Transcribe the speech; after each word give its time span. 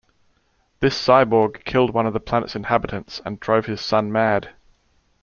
This 0.79 0.99
cyborg 0.99 1.63
killed 1.63 1.93
one 1.93 2.07
of 2.07 2.13
the 2.13 2.19
planet's 2.19 2.55
inhabitants 2.55 3.21
and 3.23 3.39
drove 3.39 3.67
his 3.67 3.81
son 3.81 4.11
mad. 4.11 4.49